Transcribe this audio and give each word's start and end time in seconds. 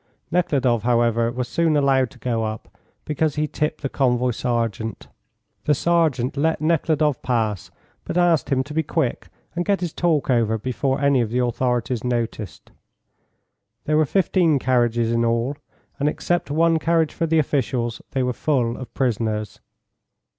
Nekhludoff, 0.31 0.81
however, 0.81 1.31
was 1.31 1.47
soon 1.47 1.77
allowed 1.77 2.09
to 2.09 2.17
go 2.17 2.43
up, 2.43 2.75
because 3.05 3.35
he 3.35 3.45
tipped 3.47 3.81
the 3.81 3.87
convoy 3.87 4.31
sergeant. 4.31 5.07
The 5.65 5.75
sergeant 5.75 6.35
let 6.35 6.59
Nekhludoff 6.59 7.21
pass, 7.21 7.69
but 8.03 8.17
asked 8.17 8.49
him 8.49 8.63
to 8.63 8.73
be 8.73 8.81
quick 8.81 9.27
and 9.55 9.63
get 9.63 9.79
his 9.79 9.93
talk 9.93 10.31
over 10.31 10.57
before 10.57 10.99
any 10.99 11.21
of 11.21 11.29
the 11.29 11.37
authorities 11.37 12.03
noticed. 12.03 12.71
There 13.85 13.95
were 13.97 14.05
15 14.07 14.57
carriages 14.57 15.11
in 15.11 15.23
all, 15.23 15.55
and 15.99 16.09
except 16.09 16.49
one 16.49 16.79
carriage 16.79 17.13
for 17.13 17.27
the 17.27 17.37
officials, 17.37 18.01
they 18.13 18.23
were 18.23 18.33
full 18.33 18.77
of 18.77 18.91
prisoners. 18.95 19.59